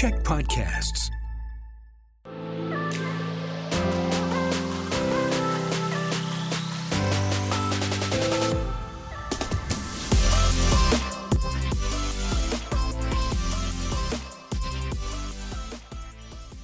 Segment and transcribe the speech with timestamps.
[0.00, 1.10] Check podcasts.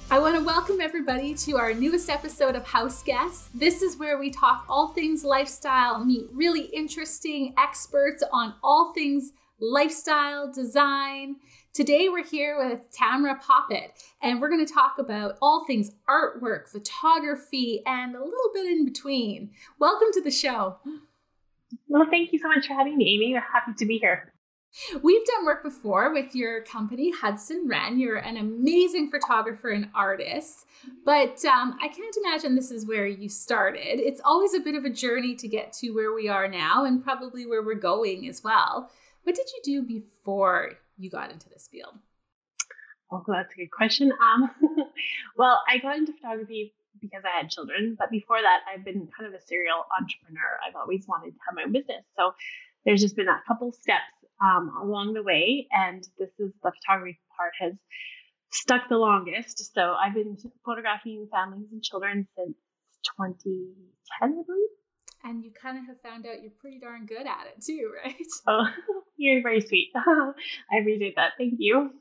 [0.09, 3.51] I want to welcome everybody to our newest episode of House Guests.
[3.53, 9.33] This is where we talk all things lifestyle, meet really interesting experts on all things
[9.59, 11.35] lifestyle, design.
[11.77, 13.91] Today we're here with Tamara Poppet,
[14.23, 18.83] and we're going to talk about all things artwork, photography, and a little bit in
[18.83, 19.51] between.
[19.77, 20.77] Welcome to the show.
[21.87, 23.31] Well, thank you so much for having me, Amy.
[23.31, 24.33] We're happy to be here.
[25.03, 27.99] We've done work before with your company, Hudson Wren.
[27.99, 30.65] You're an amazing photographer and artist,
[31.05, 33.99] but um, I can't imagine this is where you started.
[33.99, 37.03] It's always a bit of a journey to get to where we are now and
[37.03, 38.89] probably where we're going as well.
[39.21, 41.93] What did you do before you got into this field?
[43.11, 44.11] Oh, that's a good question.
[44.11, 44.49] Um,
[45.37, 49.33] well, I got into photography because I had children, but before that, I've been kind
[49.33, 50.59] of a serial entrepreneur.
[50.67, 52.03] I've always wanted to have my own business.
[52.17, 52.33] So
[52.85, 57.19] there's just been a couple steps um, along the way, and this is the photography
[57.37, 57.73] part has
[58.51, 59.73] stuck the longest.
[59.73, 62.57] So I've been photographing families and children since
[63.17, 63.65] 2010,
[64.21, 64.69] I believe.
[65.23, 68.15] And you kind of have found out you're pretty darn good at it too, right?
[68.47, 68.67] Oh,
[69.17, 69.91] you're very sweet.
[69.95, 71.31] I appreciate that.
[71.37, 71.91] Thank you.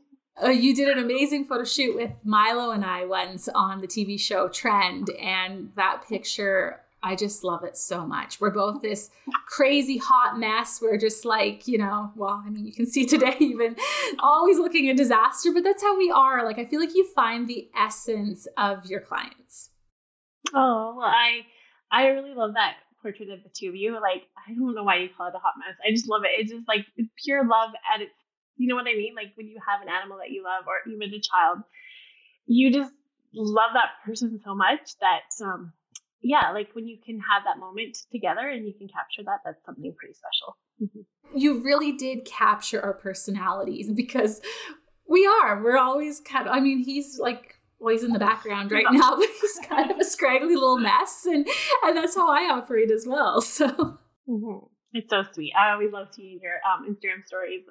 [0.42, 4.20] Uh, you did an amazing photo shoot with Milo and I once on the TV
[4.20, 8.40] show Trend, and that picture I just love it so much.
[8.40, 9.10] We're both this
[9.46, 10.80] crazy hot mess.
[10.82, 13.76] We're just like, you know, well, I mean, you can see today even
[14.18, 16.44] always looking a disaster, but that's how we are.
[16.44, 19.70] Like, I feel like you find the essence of your clients.
[20.52, 21.46] Oh, well, I
[21.92, 22.74] I really love that
[23.06, 23.94] portrait of the two of you.
[23.94, 25.78] Like, I don't know why you call it a hot mess.
[25.86, 26.34] I just love it.
[26.34, 26.82] It's just like
[27.22, 28.18] pure love at its,
[28.56, 29.14] you know what I mean?
[29.14, 31.62] Like when you have an animal that you love or even a child,
[32.46, 32.90] you just
[33.32, 35.72] love that person so much that um
[36.22, 39.64] yeah, like when you can have that moment together and you can capture that, that's
[39.64, 40.56] something pretty special.
[40.82, 41.38] Mm-hmm.
[41.38, 44.40] You really did capture our personalities because
[45.08, 45.62] we are.
[45.62, 49.16] We're always kind of, I mean, he's like, well, he's in the background right now,
[49.16, 51.26] but he's kind of a scraggly little mess.
[51.26, 51.46] And,
[51.84, 53.40] and that's how I operate as well.
[53.40, 53.68] So
[54.28, 54.66] mm-hmm.
[54.92, 55.52] it's so sweet.
[55.58, 57.62] I always love seeing your um, Instagram stories.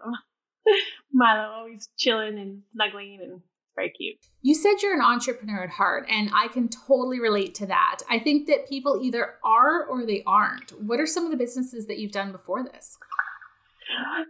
[1.13, 3.41] Milo always chilling and snuggling and
[3.75, 4.15] very cute.
[4.41, 7.99] You said you're an entrepreneur at heart, and I can totally relate to that.
[8.09, 10.71] I think that people either are or they aren't.
[10.81, 12.97] What are some of the businesses that you've done before this?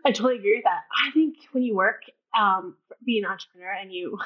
[0.03, 0.81] I totally agree with that.
[1.07, 2.01] I think when you work,
[2.37, 2.75] um,
[3.05, 4.17] being an entrepreneur and you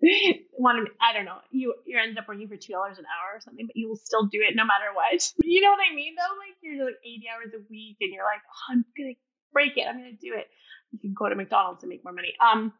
[0.52, 3.36] want to, I don't know, you you end up working for two dollars an hour
[3.36, 5.32] or something, but you will still do it no matter what.
[5.44, 6.14] You know what I mean?
[6.14, 9.14] Though, like you're like eighty hours a week, and you're like, oh, I'm gonna
[9.52, 9.86] break it.
[9.88, 10.46] I'm gonna do it.
[10.92, 12.34] You can go to McDonald's and make more money.
[12.40, 12.72] Um,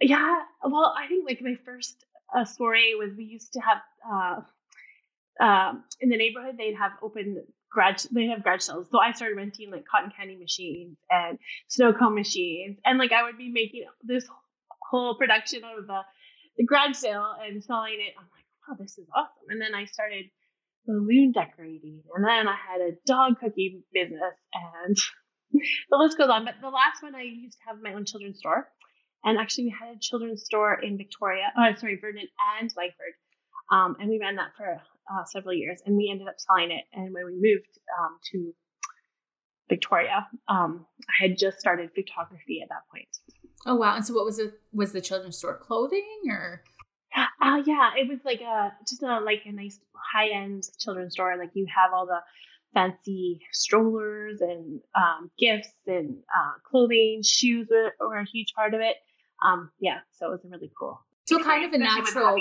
[0.00, 2.04] yeah, well, I think like my first
[2.34, 3.78] uh, soiree was we used to have
[4.10, 8.88] uh, um, in the neighborhood they'd have open garage they have garage sales.
[8.90, 11.38] So I started renting like cotton candy machines and
[11.68, 14.26] snow cone machines, and like I would be making this
[14.90, 16.00] whole production of the
[16.56, 18.14] the garage sale and selling it.
[18.18, 19.48] I'm like, wow, this is awesome.
[19.48, 20.26] And then I started
[20.86, 24.96] balloon decorating, and then I had a dog cookie business, and
[25.90, 26.44] the list goes on.
[26.44, 28.68] But the last one I used to have my own children's store.
[29.24, 32.28] And actually, we had a children's store in Victoria, oh, sorry, Vernon
[32.60, 33.14] and Langford.
[33.72, 35.80] Um, and we ran that for uh, several years.
[35.86, 36.84] And we ended up selling it.
[36.92, 38.52] And when we moved um, to
[39.70, 43.08] Victoria, um, I had just started photography at that point.
[43.66, 43.96] Oh wow!
[43.96, 44.60] And so, what was it?
[44.72, 46.62] Was the children's store clothing or?
[47.16, 51.36] Uh, yeah, it was like a just a like a nice high end children's store.
[51.38, 52.20] Like you have all the
[52.74, 58.80] fancy strollers and um, gifts and uh, clothing, shoes were, were, a huge part of
[58.80, 58.96] it
[59.44, 61.00] um, yeah, so it was really cool.
[61.26, 62.36] So kind of a natural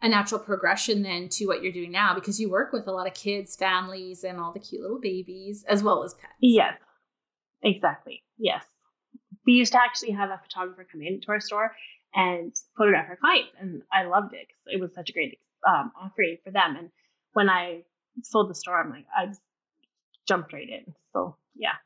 [0.00, 3.08] a natural progression then to what you're doing now because you work with a lot
[3.08, 6.34] of kids, families, and all the cute little babies as well as pets.
[6.40, 6.74] Yes,
[7.62, 8.22] exactly.
[8.38, 8.64] Yes,
[9.48, 11.74] we used to actually have a photographer come into our store
[12.14, 15.90] and photograph our clients, and I loved it because it was such a great um,
[15.98, 16.76] offering for them.
[16.78, 16.90] And
[17.32, 17.84] when I
[18.22, 19.40] sold the store, I'm like, I just
[20.26, 20.92] jumped right in.
[21.14, 21.76] So yeah.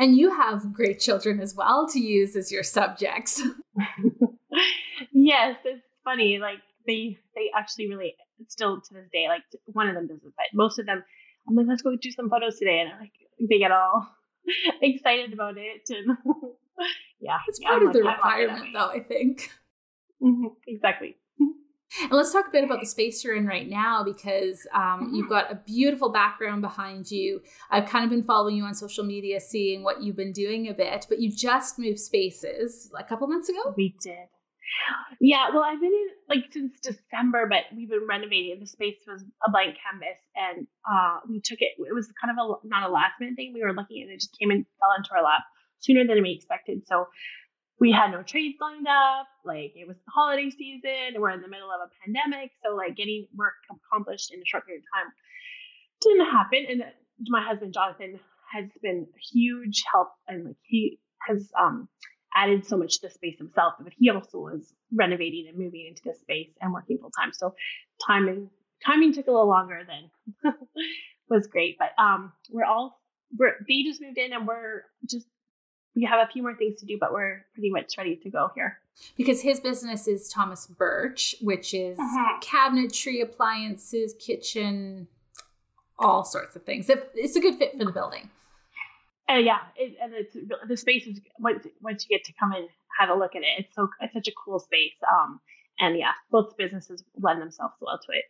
[0.00, 3.40] And you have great children as well to use as your subjects.
[5.12, 6.38] yes, it's funny.
[6.40, 8.16] Like they they actually really
[8.48, 11.04] still to this day, like one of them doesn't, but most of them
[11.48, 12.80] I'm like, let's go do some photos today.
[12.80, 14.08] And I'm like they get all
[14.82, 16.16] excited about it and
[17.20, 17.38] yeah.
[17.48, 19.50] It's part of like, the requirement though, I think.
[20.22, 21.16] Mm-hmm, exactly.
[22.02, 25.28] And let's talk a bit about the space you're in right now because um, you've
[25.28, 27.40] got a beautiful background behind you.
[27.70, 30.74] I've kind of been following you on social media, seeing what you've been doing a
[30.74, 33.74] bit, but you just moved spaces a couple months ago.
[33.76, 34.14] We did.
[35.20, 38.60] Yeah, well, I've been in like since December, but we've been renovating.
[38.60, 41.72] The space was a blank canvas, and uh, we took it.
[41.78, 43.54] It was kind of a not a last minute thing.
[43.54, 45.44] We were looking, and it just came and fell into our lap
[45.80, 46.86] sooner than we expected.
[46.86, 47.06] So
[47.78, 49.26] we had no trades lined up.
[49.44, 52.52] Like it was the holiday season, we're in the middle of a pandemic.
[52.64, 55.12] So like getting work accomplished in a short period of time
[56.00, 56.66] didn't happen.
[56.68, 56.84] And
[57.28, 58.20] my husband Jonathan
[58.52, 61.88] has been a huge help, and like he has um
[62.34, 66.02] added so much to the space himself, but he also was renovating and moving into
[66.04, 67.32] this space and working full time.
[67.32, 67.54] So
[68.06, 68.50] timing
[68.84, 70.52] timing took a little longer than
[71.28, 73.00] was great, but um, we're all
[73.36, 75.26] we're they just moved in and we're just
[75.96, 78.50] we have a few more things to do, but we're pretty much ready to go
[78.54, 78.78] here.
[79.16, 82.40] Because his business is Thomas Birch, which is uh-huh.
[82.40, 85.08] cabinetry, appliances, kitchen,
[85.98, 86.90] all sorts of things.
[87.14, 88.30] It's a good fit for the building.
[89.28, 90.36] Uh, yeah, it, and it's
[90.68, 92.68] the space is once once you get to come and
[93.00, 94.94] have a look at it, it's so it's such a cool space.
[95.12, 95.40] Um,
[95.80, 98.24] and yeah, both businesses lend themselves well to it.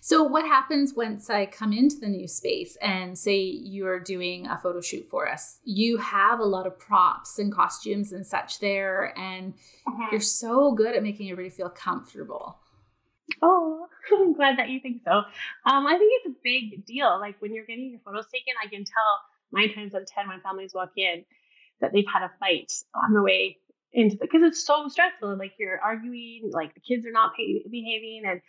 [0.00, 4.58] So, what happens once I come into the new space and say you're doing a
[4.58, 5.58] photo shoot for us?
[5.64, 9.54] You have a lot of props and costumes and such there, and
[9.86, 10.08] uh-huh.
[10.12, 12.58] you're so good at making everybody feel comfortable.
[13.42, 15.12] Oh, I'm glad that you think so.
[15.12, 17.18] Um, I think it's a big deal.
[17.18, 19.20] Like when you're getting your photos taken, I can tell
[19.52, 21.24] nine times out of ten when families walk in
[21.80, 23.56] that they've had a fight on the way
[23.92, 25.36] into the because it's so stressful.
[25.36, 28.40] Like you're arguing, like the kids are not pay, behaving, and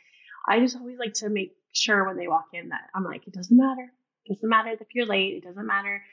[0.48, 3.34] I just always like to make sure when they walk in that I'm like, it
[3.34, 3.92] doesn't matter.
[4.26, 5.36] It doesn't matter if you're late.
[5.36, 6.04] It doesn't matter.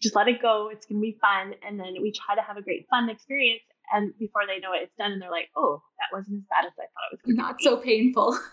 [0.00, 0.70] Just let it go.
[0.72, 3.62] It's gonna be fun, and then we try to have a great fun experience.
[3.92, 6.66] And before they know it, it's done, and they're like, "Oh, that wasn't as bad
[6.66, 7.64] as I thought it was." Not be.
[7.64, 8.38] so painful.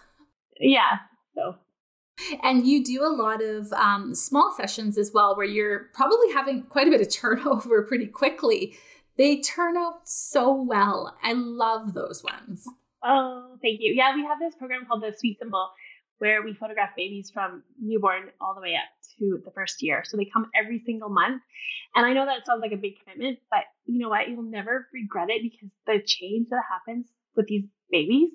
[0.60, 0.98] Yeah.
[1.36, 1.56] So
[2.44, 6.64] and you do a lot of um, small sessions as well, where you're probably having
[6.64, 8.78] quite a bit of turnover pretty quickly.
[9.18, 11.18] They turn out so well.
[11.24, 12.68] I love those ones.
[13.04, 13.94] Oh, thank you.
[13.94, 15.70] Yeah, we have this program called the Sweet Symbol,
[16.18, 18.90] where we photograph babies from newborn all the way up
[19.20, 20.04] to the first year.
[20.06, 21.42] So they come every single month.
[21.96, 24.28] And I know that sounds like a big commitment, but you know what?
[24.28, 28.30] You'll never regret it because the change that happens with these babies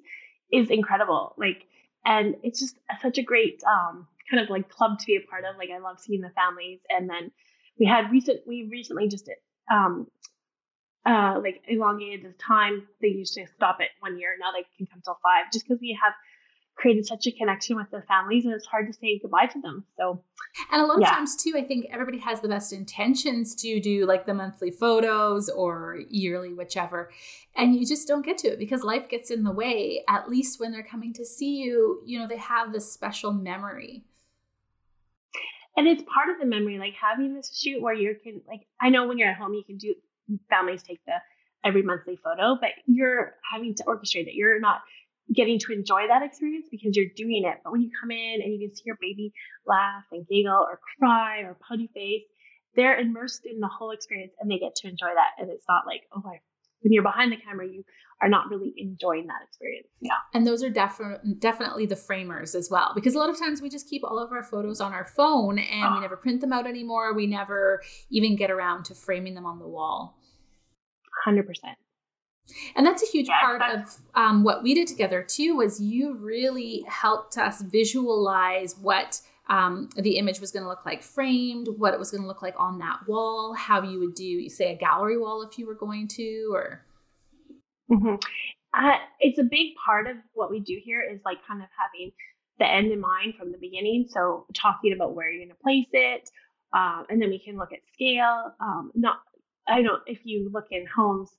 [0.52, 1.34] is incredible.
[1.36, 1.66] Like
[2.04, 5.44] and it's just such a great um, kind of like club to be a part
[5.44, 5.56] of.
[5.56, 7.30] Like I love seeing the families, and then
[7.78, 9.30] we had recent we recently just
[9.72, 10.06] um,
[11.04, 12.86] uh, like elongated the time.
[13.00, 15.80] They used to stop at one year, now they can come till five, just because
[15.80, 16.12] we have
[16.74, 19.84] created such a connection with the families and it's hard to say goodbye to them.
[19.96, 20.22] So
[20.72, 21.10] and a lot yeah.
[21.10, 24.70] of times too i think everybody has the best intentions to do like the monthly
[24.70, 27.10] photos or yearly whichever.
[27.56, 30.60] And you just don't get to it because life gets in the way at least
[30.60, 34.04] when they're coming to see you you know they have this special memory.
[35.76, 38.88] And it's part of the memory like having this shoot where you can like i
[38.88, 39.94] know when you're at home you can do
[40.48, 41.14] families take the
[41.64, 44.80] every monthly photo but you're having to orchestrate it you're not
[45.34, 47.58] getting to enjoy that experience because you're doing it.
[47.64, 49.32] But when you come in and you can see your baby
[49.66, 52.22] laugh and giggle or cry or putty face,
[52.74, 55.42] they're immersed in the whole experience and they get to enjoy that.
[55.42, 56.40] And it's not like, oh, I,
[56.80, 57.84] when you're behind the camera, you
[58.20, 59.88] are not really enjoying that experience.
[60.00, 60.16] Yeah.
[60.32, 62.92] And those are definitely definitely the framers as well.
[62.94, 65.58] Because a lot of times we just keep all of our photos on our phone
[65.58, 65.92] and oh.
[65.92, 66.00] we ah.
[66.00, 67.14] never print them out anymore.
[67.14, 70.18] We never even get around to framing them on the wall.
[71.26, 71.44] 100%.
[72.74, 75.56] And that's a huge yeah, part of um, what we did together too.
[75.56, 81.02] Was you really helped us visualize what um, the image was going to look like
[81.02, 84.48] framed, what it was going to look like on that wall, how you would do,
[84.48, 86.84] say, a gallery wall if you were going to, or.
[87.90, 88.14] Mm-hmm.
[88.74, 92.10] Uh, it's a big part of what we do here is like kind of having
[92.58, 94.06] the end in mind from the beginning.
[94.08, 96.30] So talking about where you're going to place it,
[96.72, 98.54] um, and then we can look at scale.
[98.60, 99.16] Um, not,
[99.68, 100.02] I don't.
[100.06, 101.30] If you look in homes,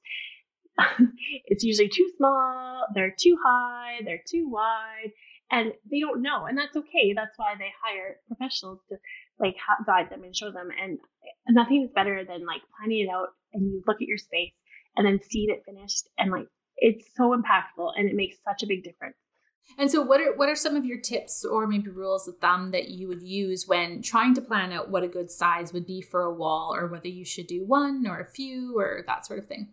[1.46, 5.12] it's usually too small, they're too high, they're too wide,
[5.52, 6.46] and they don't know.
[6.46, 7.14] And that's okay.
[7.16, 8.98] That's why they hire professionals to
[9.40, 10.70] like guide them and show them.
[10.82, 11.00] And
[11.50, 14.54] nothing is better than like planning it out and you look at your space
[14.96, 18.68] and then seeing it finished and like it's so impactful and it makes such a
[18.68, 19.16] big difference.
[19.78, 22.72] And so what are what are some of your tips or maybe rules of thumb
[22.72, 26.02] that you would use when trying to plan out what a good size would be
[26.02, 29.40] for a wall or whether you should do one or a few or that sort
[29.40, 29.70] of thing?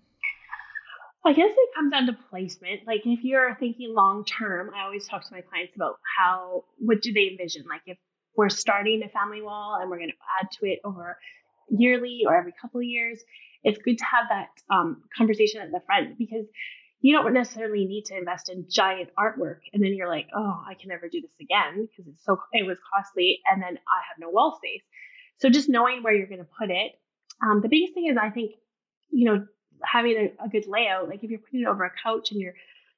[1.24, 2.86] I guess it comes down to placement.
[2.86, 7.02] Like if you're thinking long term, I always talk to my clients about how what
[7.02, 7.64] do they envision?
[7.68, 7.98] Like if
[8.36, 11.18] we're starting a family wall and we're going to add to it over
[11.68, 13.20] yearly or every couple of years,
[13.64, 16.46] it's good to have that um, conversation at the front because
[17.00, 20.74] you don't necessarily need to invest in giant artwork and then you're like, oh, I
[20.74, 24.18] can never do this again because it's so it was costly and then I have
[24.18, 24.82] no wall space.
[25.38, 26.92] So just knowing where you're going to put it.
[27.42, 28.52] Um, the biggest thing is I think,
[29.10, 29.46] you know,
[29.82, 31.08] having a, a good layout.
[31.08, 32.52] Like if you're putting it over a couch and your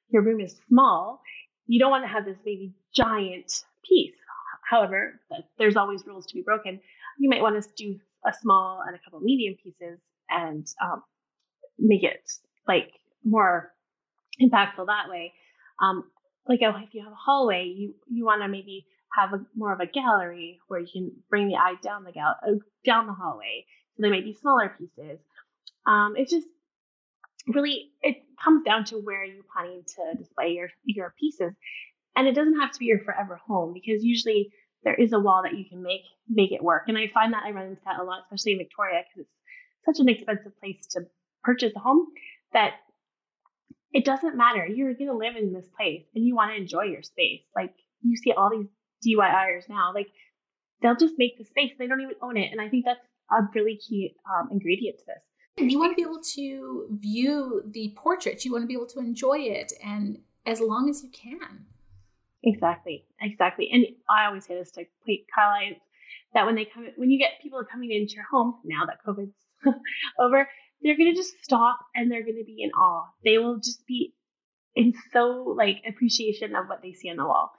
[0.09, 1.21] your room is small,
[1.65, 4.15] you don't want to have this maybe giant piece.
[4.69, 5.19] However,
[5.57, 6.79] there's always rules to be broken.
[7.19, 11.03] You might want to do a small and a couple medium pieces and um,
[11.77, 12.29] make it
[12.67, 12.91] like
[13.23, 13.71] more
[14.41, 15.33] impactful that way.
[15.81, 16.03] Um,
[16.47, 18.85] like if you have a hallway, you you want to maybe
[19.15, 22.35] have a more of a gallery where you can bring the eye down the gal
[22.45, 23.65] uh, down the hallway.
[23.95, 25.19] So they may be smaller pieces.
[25.85, 26.47] Um, it's just
[27.47, 31.53] really it comes down to where you're planning to display your your pieces,
[32.15, 34.49] and it doesn't have to be your forever home because usually
[34.83, 36.83] there is a wall that you can make make it work.
[36.87, 39.97] And I find that I run into that a lot, especially in Victoria, because it's
[39.97, 41.01] such an expensive place to
[41.43, 42.07] purchase a home
[42.53, 42.73] that
[43.93, 44.65] it doesn't matter.
[44.65, 47.41] You're going to live in this place and you want to enjoy your space.
[47.55, 48.67] Like you see all these
[49.05, 50.07] DIYers now, like
[50.81, 51.71] they'll just make the space.
[51.77, 52.51] They don't even own it.
[52.51, 55.23] And I think that's a really key um, ingredient to this.
[55.57, 58.43] You want to be able to view the portrait.
[58.43, 61.65] You want to be able to enjoy it, and as long as you can.
[62.43, 63.69] Exactly, exactly.
[63.71, 64.85] And I always say this to
[65.33, 65.75] Kyle,
[66.33, 69.35] that when they come, when you get people coming into your home now that COVID's
[70.19, 70.49] over,
[70.83, 73.07] they're gonna just stop and they're gonna be in awe.
[73.23, 74.13] They will just be
[74.75, 77.51] in so like appreciation of what they see on the wall.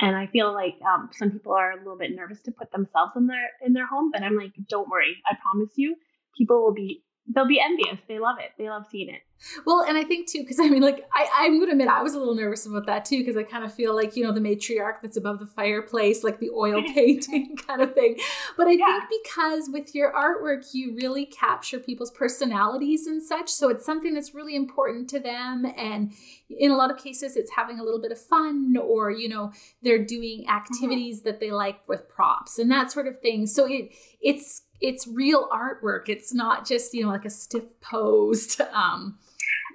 [0.00, 3.12] And I feel like um, some people are a little bit nervous to put themselves
[3.16, 5.16] in their in their home, but I'm like, don't worry.
[5.30, 5.96] I promise you,
[6.36, 7.98] people will be they'll be envious.
[8.08, 8.50] They love it.
[8.58, 9.20] They love seeing it.
[9.66, 12.02] Well, and I think too, because I mean, like, I, I'm going to admit I
[12.02, 14.32] was a little nervous about that too, because I kind of feel like, you know,
[14.32, 18.18] the matriarch that's above the fireplace, like the oil painting kind of thing.
[18.56, 19.00] But I yeah.
[19.08, 23.48] think because with your artwork, you really capture people's personalities and such.
[23.48, 25.66] So it's something that's really important to them.
[25.76, 26.12] And
[26.48, 29.52] in a lot of cases, it's having a little bit of fun or, you know,
[29.82, 30.56] they're doing mm-hmm.
[30.56, 31.28] activities mm-hmm.
[31.28, 33.46] that they like with props and that sort of thing.
[33.46, 36.08] So it, it's, it's real artwork.
[36.08, 39.18] It's not just, you know, like a stiff posed um,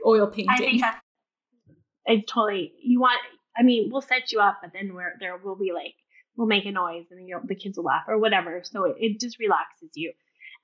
[0.06, 0.50] oil painting.
[0.50, 1.00] I think that's
[2.06, 3.20] it's totally, you want,
[3.58, 5.96] I mean, we'll set you up, but then we're, there will be like,
[6.36, 8.62] we'll make a noise and you know, the kids will laugh or whatever.
[8.64, 10.14] So it, it just relaxes you.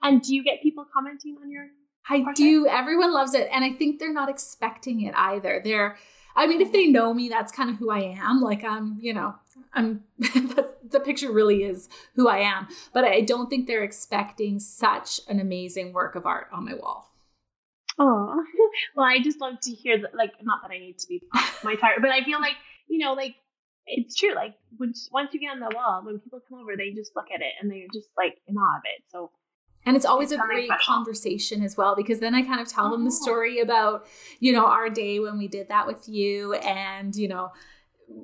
[0.02, 1.68] And do you get people commenting on your?
[2.10, 2.38] I project?
[2.38, 2.68] do.
[2.68, 3.50] Everyone loves it.
[3.52, 5.62] And I think they're not expecting it either.
[5.64, 5.98] They're,
[6.36, 8.42] I mean, if they know me, that's kind of who I am.
[8.42, 9.36] Like I'm, you know,
[9.74, 12.68] I'm the picture really is who I am.
[12.94, 17.12] But I don't think they're expecting such an amazing work of art on my wall.
[18.00, 18.44] Oh,
[18.96, 20.16] well, I just love to hear that.
[20.16, 21.22] Like, not that I need to be
[21.64, 22.56] my target, but I feel like
[22.88, 23.36] you know, like
[23.86, 24.34] it's true.
[24.34, 27.28] Like once once you get on the wall, when people come over, they just look
[27.34, 29.04] at it and they're just like in awe of it.
[29.10, 29.32] So
[29.86, 30.94] and it's always it's a great special.
[30.94, 32.92] conversation as well because then I kind of tell oh.
[32.92, 33.24] them the oh.
[33.24, 34.06] story about,
[34.40, 37.52] you know, our day when we did that with you and, you know,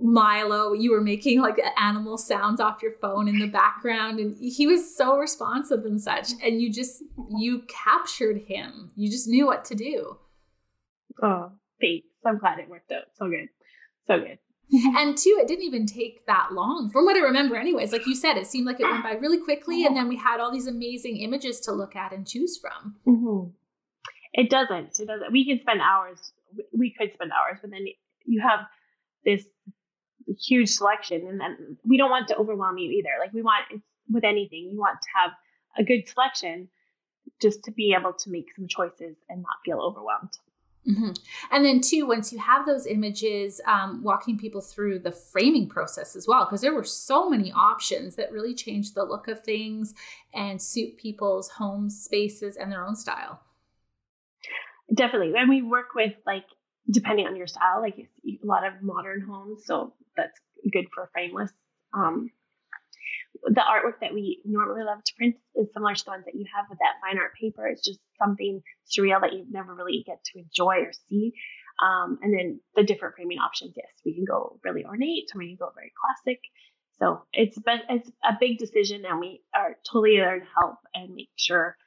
[0.01, 4.67] Milo, you were making like animal sounds off your phone in the background, and he
[4.67, 6.31] was so responsive and such.
[6.43, 7.03] And you just
[7.37, 8.91] you captured him.
[8.95, 10.17] You just knew what to do.
[11.21, 11.51] Oh,
[11.81, 12.07] thanks.
[12.25, 13.05] I'm glad it worked out.
[13.13, 13.47] So good,
[14.07, 14.37] so good.
[14.97, 17.55] and two, it didn't even take that long, from what I remember.
[17.55, 20.15] Anyways, like you said, it seemed like it went by really quickly, and then we
[20.15, 22.95] had all these amazing images to look at and choose from.
[23.07, 23.49] Mm-hmm.
[24.33, 24.99] It doesn't.
[24.99, 25.31] It doesn't.
[25.31, 26.33] We can spend hours.
[26.71, 27.85] We could spend hours, but then
[28.25, 28.59] you have
[29.25, 29.45] this
[30.37, 33.63] huge selection and then we don't want to overwhelm you either like we want
[34.09, 35.31] with anything you want to have
[35.77, 36.67] a good selection
[37.41, 40.33] just to be able to make some choices and not feel overwhelmed
[40.89, 41.11] mm-hmm.
[41.51, 46.15] and then two once you have those images um, walking people through the framing process
[46.15, 49.93] as well because there were so many options that really changed the look of things
[50.33, 53.41] and suit people's home spaces and their own style
[54.93, 56.45] definitely and we work with like
[56.89, 60.39] depending on your style, like a lot of modern homes, so that's
[60.71, 61.51] good for frameless.
[61.93, 62.31] Um,
[63.43, 66.45] the artwork that we normally love to print is similar to the ones that you
[66.55, 67.67] have with that fine art paper.
[67.67, 71.33] It's just something surreal that you never really get to enjoy or see.
[71.81, 75.47] Um, and then the different framing options, yes, we can go really ornate or we
[75.47, 76.41] can go very classic.
[76.99, 81.29] So it's it's a big decision, and we are totally there to help and make
[81.37, 81.77] sure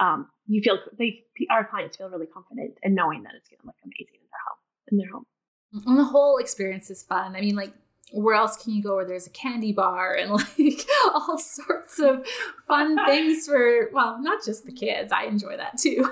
[0.00, 3.66] um, you feel they our clients feel really confident in knowing that it's going to
[3.66, 4.58] look amazing in their home
[4.90, 5.26] in their home.
[5.86, 7.36] And the whole experience is fun.
[7.36, 7.74] I mean, like,
[8.12, 12.26] where else can you go where there's a candy bar and like all sorts of
[12.66, 15.12] fun things for well, not just the kids.
[15.12, 16.08] I enjoy that too.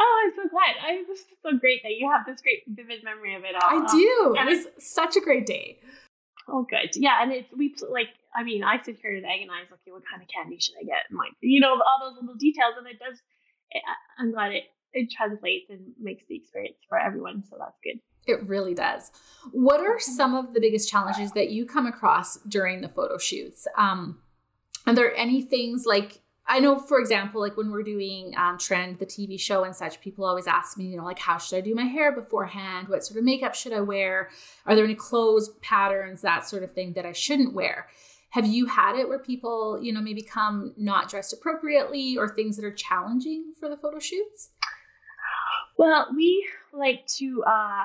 [0.00, 0.74] Oh, I'm so glad.
[0.82, 3.62] I was so great that you have this great vivid memory of it all.
[3.62, 4.36] I do.
[4.36, 5.78] Um, it was such a great day.
[6.48, 6.90] Oh, good.
[6.94, 8.08] Yeah, and it's we like.
[8.34, 9.70] I mean, I sit here and agonize.
[9.72, 11.06] Okay, what kind of candy should I get?
[11.08, 13.22] And like, you know, all those little details, and it does.
[13.70, 13.82] It,
[14.18, 17.44] I'm glad it it translates and makes the experience for everyone.
[17.48, 18.00] So that's good.
[18.26, 19.10] It really does.
[19.52, 23.66] What are some of the biggest challenges that you come across during the photo shoots?
[23.76, 24.20] Um,
[24.86, 28.98] are there any things like I know, for example, like when we're doing um, Trend,
[28.98, 31.62] the TV show and such, people always ask me, you know, like, how should I
[31.62, 32.88] do my hair beforehand?
[32.88, 34.28] What sort of makeup should I wear?
[34.66, 37.88] Are there any clothes patterns, that sort of thing that I shouldn't wear?
[38.30, 42.56] Have you had it where people, you know, maybe come not dressed appropriately or things
[42.56, 44.50] that are challenging for the photo shoots?
[45.78, 47.84] Well, we like to uh,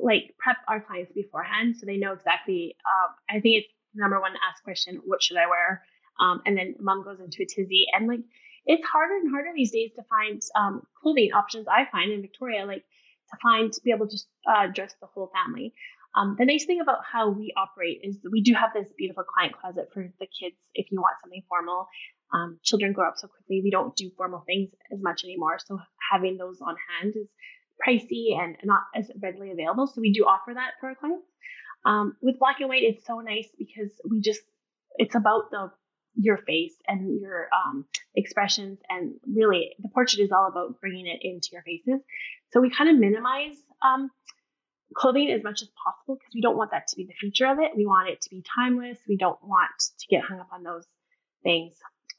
[0.00, 2.76] like prep our clients beforehand so they know exactly.
[2.84, 5.82] Um, I think it's number one ask question: What should I wear?
[6.18, 8.20] Um, and then mom goes into a tizzy, and like
[8.64, 11.66] it's harder and harder these days to find um, clothing options.
[11.68, 12.84] I find in Victoria, like
[13.30, 15.72] to find to be able to uh, dress the whole family.
[16.16, 19.54] Um, the nice thing about how we operate is we do have this beautiful client
[19.60, 21.88] closet for the kids if you want something formal.
[22.32, 25.58] Um, children grow up so quickly, we don't do formal things as much anymore.
[25.64, 25.78] So
[26.10, 27.28] having those on hand is
[27.84, 29.86] pricey and not as readily available.
[29.86, 31.26] So we do offer that for our clients.
[31.84, 34.40] Um, with black and white, it's so nice because we just,
[34.98, 35.70] it's about the
[36.16, 38.78] your face and your um, expressions.
[38.88, 42.00] And really, the portrait is all about bringing it into your faces.
[42.52, 44.10] So we kind of minimize um,
[44.94, 47.58] clothing as much as possible because we don't want that to be the feature of
[47.58, 47.72] it.
[47.76, 48.98] We want it to be timeless.
[49.08, 50.86] We don't want to get hung up on those
[51.42, 51.74] things.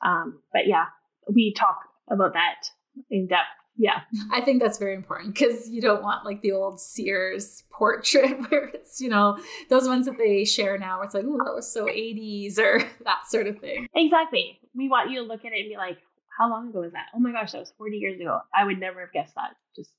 [0.06, 0.86] Um, but yeah,
[1.34, 2.70] we talk about that
[3.10, 4.02] in depth yeah.
[4.32, 8.66] I think that's very important because you don't want like the old Sears portrait where
[8.70, 9.38] it's, you know,
[9.70, 12.80] those ones that they share now where it's like, oh, that was so 80s or
[13.04, 13.88] that sort of thing.
[13.96, 14.60] Exactly.
[14.76, 16.00] We want you to look at it and be like,
[16.38, 17.08] how long ago was that?
[17.16, 18.40] Oh my gosh, that was 40 years ago.
[18.54, 19.92] I would never have guessed that just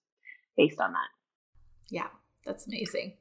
[0.56, 1.08] based on that.
[1.90, 2.08] Yeah,
[2.44, 3.14] that's amazing.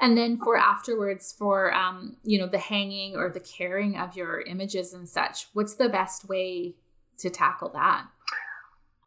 [0.00, 4.40] And then for afterwards, for um, you know, the hanging or the caring of your
[4.42, 6.74] images and such, what's the best way
[7.18, 8.06] to tackle that?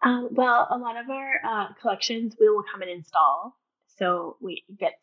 [0.04, 3.56] Um, well, a lot of our uh, collections we will come and install.
[3.98, 4.94] So we get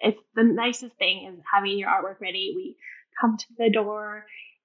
[0.00, 2.52] it's the nicest thing is having your artwork ready.
[2.54, 2.76] We
[3.20, 4.24] come to the door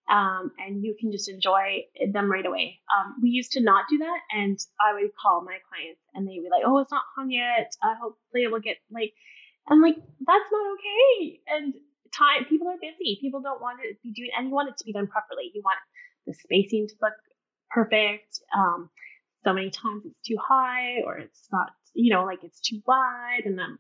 [0.09, 2.79] um, and you can just enjoy them right away.
[2.91, 6.43] Um, we used to not do that, and I would call my clients and they'd
[6.43, 7.73] be like, "Oh, it's not hung yet.
[7.81, 9.13] Uh, hopefully, it will get like."
[9.67, 11.73] I'm like, "That's not okay." And
[12.11, 13.17] time people are busy.
[13.21, 15.51] People don't want it to be doing, and you want it to be done properly.
[15.53, 15.79] You want
[16.27, 17.15] the spacing to look
[17.71, 18.41] perfect.
[18.55, 18.89] Um,
[19.43, 23.41] so many times it's too high or it's not, you know, like it's too wide.
[23.45, 23.77] And then,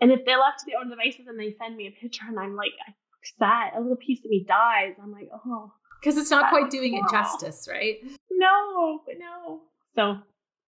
[0.00, 2.38] and if they're left to their own devices and they send me a picture and
[2.38, 2.94] I'm like, I'm
[3.38, 4.94] sad, a little piece of me dies.
[5.02, 5.72] I'm like, oh.
[6.00, 7.96] Because it's not quite doing it justice, right?
[8.30, 9.60] No, no.
[9.96, 10.18] So,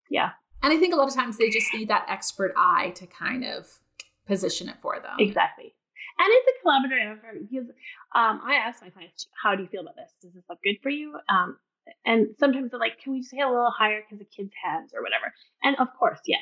[0.10, 0.32] yeah.
[0.63, 3.45] And I think a lot of times they just need that expert eye to kind
[3.45, 3.67] of
[4.25, 5.15] position it for them.
[5.19, 5.75] Exactly.
[6.17, 7.69] And it's a collaborative effort because
[8.13, 10.12] um, I ask my clients, how do you feel about this?
[10.21, 11.15] Does this look good for you?
[11.29, 11.58] Um,
[12.06, 14.91] and sometimes they're like, can we just say a little higher because the kids' hands
[14.93, 15.34] or whatever?
[15.63, 16.41] And of course, yes.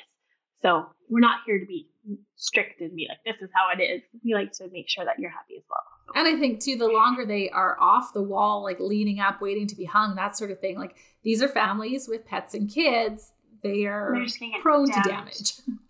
[0.62, 1.88] So we're not here to be
[2.36, 4.02] strict and be like, this is how it is.
[4.24, 5.84] We like to make sure that you're happy as well.
[6.16, 9.68] And I think too, the longer they are off the wall, like leaning up, waiting
[9.68, 10.78] to be hung, that sort of thing.
[10.78, 13.34] Like these are families with pets and kids.
[13.62, 14.16] They are
[14.62, 15.54] prone to damage.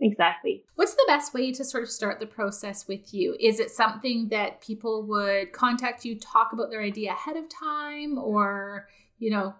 [0.00, 0.64] Exactly.
[0.76, 3.36] What's the best way to sort of start the process with you?
[3.40, 8.16] Is it something that people would contact you, talk about their idea ahead of time,
[8.16, 9.54] or, you know,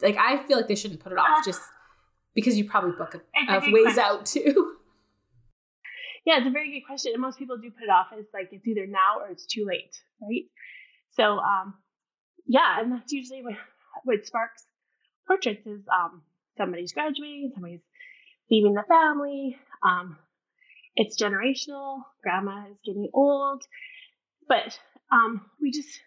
[0.00, 1.60] like I feel like they shouldn't put it off uh, just
[2.34, 4.02] because you probably book a, a ways question.
[4.02, 4.76] out too.
[6.24, 7.12] Yeah, it's a very good question.
[7.12, 9.64] And most people do put it off as like it's either now or it's too
[9.66, 10.44] late, right?
[11.12, 11.74] So, um,
[12.46, 13.54] yeah, and that's usually what,
[14.04, 14.64] what sparks
[15.26, 16.22] portraits is um,
[16.56, 17.82] somebody's graduating, somebody's
[18.50, 19.56] leaving the family.
[19.82, 20.18] Um,
[20.94, 22.02] it's generational.
[22.22, 23.62] Grandma is getting old,
[24.48, 24.78] but
[25.10, 26.00] um, we just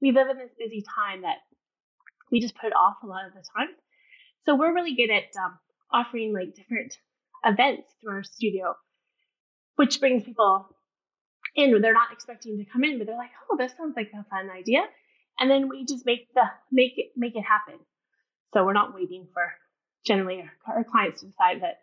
[0.00, 1.38] we live in this busy time that
[2.30, 3.68] we just put off a lot of the time.
[4.44, 5.58] So we're really good at um,
[5.92, 6.96] offering like different
[7.44, 8.74] events through our studio,
[9.76, 10.66] which brings people
[11.54, 11.80] in.
[11.80, 14.50] They're not expecting to come in, but they're like, "Oh, this sounds like a fun
[14.50, 14.80] idea,"
[15.38, 17.78] and then we just make the make it make it happen.
[18.52, 19.52] So we're not waiting for
[20.04, 21.80] generally our clients decide that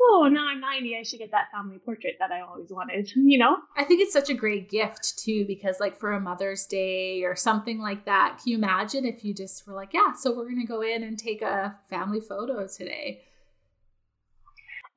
[0.00, 3.38] oh now i'm 90 i should get that family portrait that i always wanted you
[3.38, 3.56] know?
[3.76, 7.34] I think it's such a great gift too because like for a mother's day or
[7.34, 10.60] something like that can you imagine if you just were like yeah so we're going
[10.60, 13.22] to go in and take a family photo today.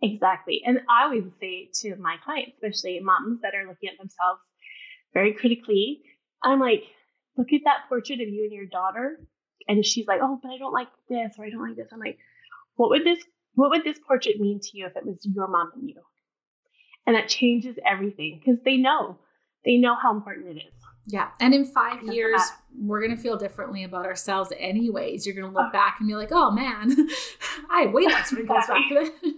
[0.03, 4.41] Exactly and i always say to my clients especially moms that are looking at themselves
[5.13, 6.01] very critically
[6.43, 6.83] i'm like
[7.37, 9.19] look at that portrait of you and your daughter
[9.67, 11.99] and she's like oh but i don't like this or i don't like this i'm
[11.99, 12.17] like
[12.75, 13.23] what would this
[13.55, 16.01] what would this portrait mean to you if it was your mom and you?
[17.05, 19.17] And that changes everything because they know.
[19.65, 20.73] They know how important it is.
[21.07, 21.29] Yeah.
[21.39, 22.41] And in five years,
[22.79, 25.25] we're going to feel differently about ourselves, anyways.
[25.25, 25.71] You're going to look oh.
[25.71, 26.95] back and be like, oh man,
[27.69, 29.11] I had way less wrinkles back then.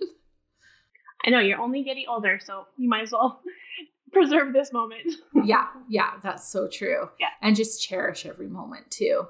[1.26, 3.42] I know you're only getting older, so you might as well
[4.12, 5.04] preserve this moment.
[5.46, 5.68] yeah.
[5.88, 6.12] Yeah.
[6.22, 7.10] That's so true.
[7.20, 7.30] Yeah.
[7.42, 9.28] And just cherish every moment too.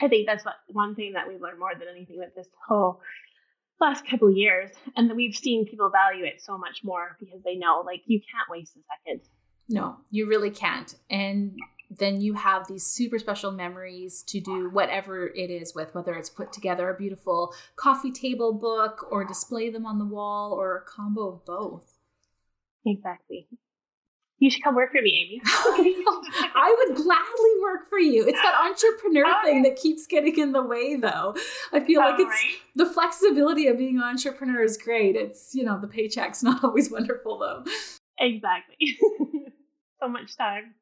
[0.00, 3.00] I think that's what one thing that we've learned more than anything with this whole
[3.80, 7.42] last couple of years, and that we've seen people value it so much more because
[7.44, 9.22] they know like you can't waste a second.
[9.68, 10.94] No, you really can't.
[11.10, 11.56] And
[11.90, 16.30] then you have these super special memories to do whatever it is with, whether it's
[16.30, 20.84] put together a beautiful coffee table book or display them on the wall or a
[20.84, 21.98] combo of both.
[22.84, 23.48] Exactly.
[24.38, 25.40] You should come work for me, Amy.
[25.44, 28.26] I would gladly work for you.
[28.26, 31.34] It's that entrepreneur oh, thing that keeps getting in the way, though.
[31.72, 32.56] I feel oh, like it's right.
[32.74, 35.16] the flexibility of being an entrepreneur is great.
[35.16, 37.64] It's, you know, the paycheck's not always wonderful, though.
[38.18, 38.98] Exactly.
[40.02, 40.74] so much time.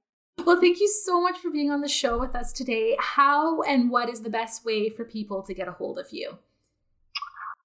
[0.45, 2.97] Well, thank you so much for being on the show with us today.
[2.99, 6.39] How and what is the best way for people to get a hold of you?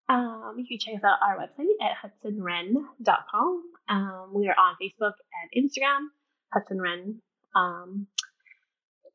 [0.10, 1.96] Um, you can check us out our website at
[2.26, 3.64] hudsonwren.com.
[3.90, 5.14] Um, we are on Facebook
[5.54, 6.08] and Instagram,
[6.52, 7.22] Hudson Wren.
[7.56, 8.08] Um,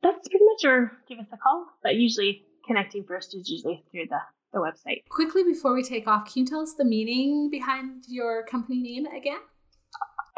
[0.02, 1.66] that's pretty much, or give us a call.
[1.82, 4.20] But usually, connecting first is usually through the,
[4.52, 5.02] the website.
[5.08, 9.06] Quickly before we take off, can you tell us the meaning behind your company name
[9.06, 9.40] again?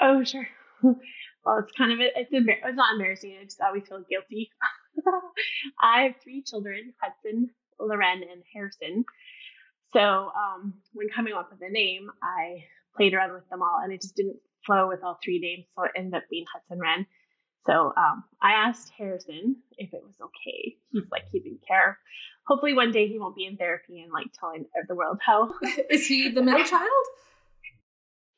[0.01, 0.49] Oh, sure.
[0.83, 3.37] well, it's kind of it's embar- it's not embarrassing.
[3.41, 4.51] I just always feel guilty.
[5.81, 9.05] I have three children: Hudson, Loren, and Harrison.
[9.93, 12.65] So um, when coming up with a name, I
[12.97, 15.85] played around with them all, and it just didn't flow with all three names, so
[15.85, 17.07] it ended up being Hudson Wren.
[17.67, 20.77] So um, I asked Harrison if it was okay.
[20.93, 21.99] He's like he didn't care.
[22.47, 25.53] Hopefully one day he won't be in therapy and like telling the world how.
[25.91, 26.91] Is he the middle child?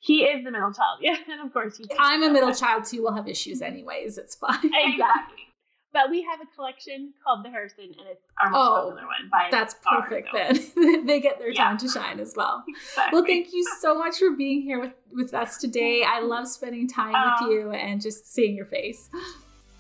[0.01, 1.89] He is the middle child, yeah, and of course he's.
[1.99, 3.03] I'm a middle child too.
[3.03, 4.17] We'll have issues anyways.
[4.17, 4.59] It's fine.
[4.63, 5.48] Exactly.
[5.93, 9.31] But we have a collection called the Harrison, and it's our most oh, popular one.
[9.31, 11.07] By that's perfect then.
[11.07, 12.63] they get their time to shine as well.
[12.69, 13.17] Exactly.
[13.17, 16.05] Well, thank you so much for being here with, with us today.
[16.07, 19.09] I love spending time um, with you and just seeing your face.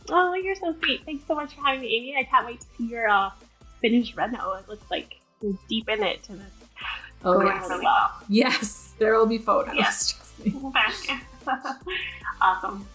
[0.08, 1.02] Oh, you're so sweet.
[1.04, 2.16] Thanks so much for having me, Amy.
[2.18, 3.30] I can't wait to see your uh,
[3.82, 4.54] finished reno.
[4.54, 6.70] It looks like you're deep in it, and it's
[7.22, 7.68] oh, yes.
[7.68, 8.10] really well.
[8.30, 9.74] Yes, there will be photos.
[9.76, 10.32] Yes.
[12.40, 12.86] awesome.